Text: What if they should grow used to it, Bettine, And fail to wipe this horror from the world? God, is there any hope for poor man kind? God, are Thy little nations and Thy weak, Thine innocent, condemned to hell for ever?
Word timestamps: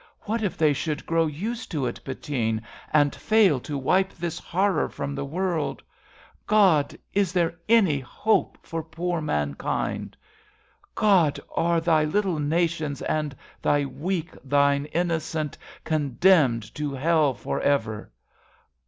What 0.21 0.41
if 0.41 0.57
they 0.57 0.73
should 0.73 1.05
grow 1.05 1.27
used 1.27 1.69
to 1.69 1.85
it, 1.85 1.99
Bettine, 2.03 2.63
And 2.91 3.13
fail 3.13 3.59
to 3.59 3.77
wipe 3.77 4.11
this 4.13 4.39
horror 4.39 4.89
from 4.89 5.13
the 5.13 5.23
world? 5.25 5.83
God, 6.47 6.97
is 7.13 7.31
there 7.31 7.53
any 7.69 7.99
hope 7.99 8.57
for 8.63 8.81
poor 8.81 9.21
man 9.21 9.53
kind? 9.53 10.17
God, 10.95 11.39
are 11.55 11.79
Thy 11.79 12.03
little 12.03 12.39
nations 12.39 13.03
and 13.03 13.35
Thy 13.61 13.85
weak, 13.85 14.31
Thine 14.43 14.85
innocent, 14.85 15.55
condemned 15.83 16.73
to 16.73 16.95
hell 16.95 17.35
for 17.35 17.61
ever? 17.61 18.09